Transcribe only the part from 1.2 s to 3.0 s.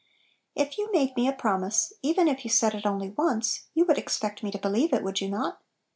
a promise, even if you said it